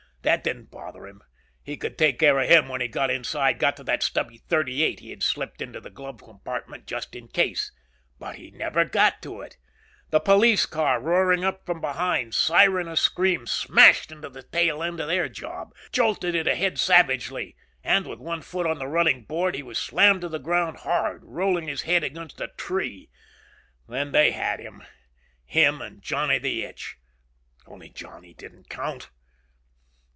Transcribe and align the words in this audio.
That 0.23 0.43
didn't 0.43 0.69
bother 0.69 1.07
him. 1.07 1.23
He 1.63 1.77
could 1.77 1.97
take 1.97 2.19
care 2.19 2.37
of 2.37 2.47
him 2.47 2.69
when 2.69 2.79
he 2.79 2.87
got 2.87 3.09
inside, 3.09 3.57
got 3.57 3.75
to 3.77 3.83
that 3.85 4.03
stubby 4.03 4.37
.38 4.49 4.99
he 4.99 5.09
had 5.09 5.23
slipped 5.23 5.63
into 5.63 5.81
the 5.81 5.89
glove 5.89 6.19
compartment 6.19 6.85
just 6.85 7.15
in 7.15 7.27
case. 7.27 7.71
But 8.19 8.35
he 8.35 8.51
never 8.51 8.85
got 8.85 9.23
to 9.23 9.41
it. 9.41 9.57
That 10.11 10.23
police 10.23 10.67
car, 10.67 11.01
roaring 11.01 11.43
up 11.43 11.65
from 11.65 11.81
behind, 11.81 12.35
siren 12.35 12.87
a 12.87 12.95
scream, 12.95 13.47
smashed 13.47 14.11
into 14.11 14.29
the 14.29 14.43
tail 14.43 14.83
end 14.83 14.99
of 14.99 15.07
their 15.07 15.27
job. 15.27 15.73
Jolted 15.91 16.35
it 16.35 16.45
ahead 16.47 16.77
savagely. 16.77 17.55
And 17.83 18.05
with 18.05 18.19
one 18.19 18.43
foot 18.43 18.67
on 18.67 18.77
the 18.77 18.85
running 18.87 19.23
board, 19.23 19.55
he 19.55 19.63
was 19.63 19.79
slammed 19.79 20.21
to 20.21 20.29
the 20.29 20.37
ground 20.37 20.77
hard, 20.81 21.23
rolling 21.25 21.67
his 21.67 21.81
head 21.81 22.03
against 22.03 22.39
a 22.39 22.49
tree. 22.57 23.09
Then 23.89 24.11
they 24.11 24.33
had 24.33 24.59
him. 24.59 24.83
Him 25.45 25.81
and 25.81 25.99
Johnny 25.99 26.37
the 26.37 26.61
Itch. 26.63 26.97
Only 27.65 27.89
Johnny 27.89 28.35
didn't 28.35 28.69
count. 28.69 29.09